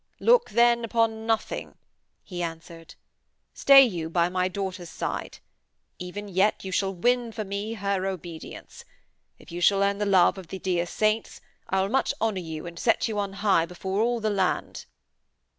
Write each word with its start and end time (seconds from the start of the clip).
'Look 0.19 0.49
then 0.49 0.83
upon 0.83 1.27
nothing,' 1.27 1.75
he 2.23 2.41
answered. 2.41 2.95
'Stay 3.53 3.83
you 3.83 4.09
by 4.09 4.29
my 4.29 4.47
daughter's 4.47 4.89
side. 4.89 5.37
Even 5.99 6.27
yet 6.27 6.65
you 6.65 6.71
shall 6.71 6.95
win 6.95 7.31
for 7.31 7.43
me 7.45 7.75
her 7.75 8.07
obedience. 8.07 8.83
If 9.37 9.51
you 9.51 9.61
shall 9.61 9.83
earn 9.83 9.99
the 9.99 10.07
love 10.07 10.39
of 10.39 10.47
the 10.47 10.57
dear 10.57 10.87
saints, 10.87 11.39
I 11.69 11.83
will 11.83 11.89
much 11.89 12.15
honour 12.19 12.39
you 12.41 12.65
and 12.65 12.79
set 12.79 13.07
you 13.07 13.19
on 13.19 13.33
high 13.45 13.67
before 13.67 14.01
all 14.01 14.19
the 14.19 14.31
land.' 14.31 14.85